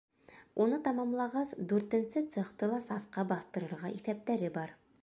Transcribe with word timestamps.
Уны 0.63 0.79
тамамлағас, 0.87 1.51
дүртенсе 1.73 2.25
цехты 2.37 2.71
ла 2.73 2.81
сафҡа 2.89 3.31
баҫтырырға 3.35 3.95
иҫәптәре 4.01 4.53
бар. 4.59 4.79